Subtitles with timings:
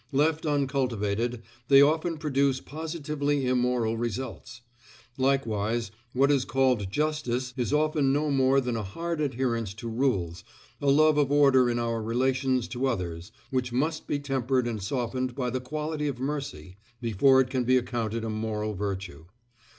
[0.11, 4.61] Left uncultivated, they often produce positively immoral results.
[5.15, 10.43] Likewise, what is called justice is often no more than a hard adherence to rules,
[10.81, 15.35] a love of order in our relations to others, which must be tempered and softened
[15.35, 19.25] by the quality of mercy, before it can be accounted a moral virtue.